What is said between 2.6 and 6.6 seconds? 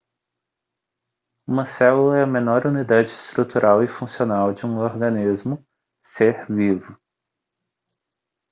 unidade estrutural e funcional de um organismo ser